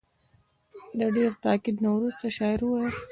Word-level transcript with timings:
د 0.99 1.01
ډېر 1.15 1.31
تاکید 1.43 1.75
نه 1.83 1.89
وروسته 1.95 2.25
شاعر 2.37 2.59
وویل. 2.63 2.93